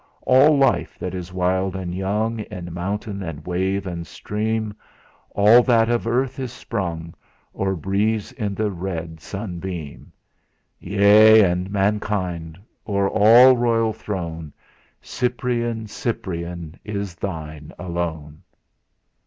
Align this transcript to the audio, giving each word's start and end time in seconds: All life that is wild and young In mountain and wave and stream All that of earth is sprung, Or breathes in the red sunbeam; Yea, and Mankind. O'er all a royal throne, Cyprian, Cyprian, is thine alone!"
All 0.23 0.57
life 0.57 0.97
that 0.97 1.13
is 1.13 1.31
wild 1.31 1.75
and 1.75 1.93
young 1.93 2.39
In 2.39 2.73
mountain 2.73 3.21
and 3.21 3.45
wave 3.45 3.85
and 3.85 4.07
stream 4.07 4.73
All 5.29 5.61
that 5.61 5.91
of 5.91 6.07
earth 6.07 6.39
is 6.39 6.51
sprung, 6.51 7.13
Or 7.53 7.75
breathes 7.75 8.31
in 8.31 8.55
the 8.55 8.71
red 8.71 9.19
sunbeam; 9.21 10.11
Yea, 10.79 11.43
and 11.43 11.69
Mankind. 11.69 12.57
O'er 12.87 13.07
all 13.11 13.51
a 13.51 13.55
royal 13.55 13.93
throne, 13.93 14.51
Cyprian, 15.03 15.85
Cyprian, 15.85 16.79
is 16.83 17.13
thine 17.13 17.71
alone!" 17.77 18.41